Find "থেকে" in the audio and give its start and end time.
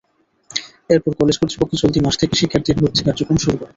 2.21-2.33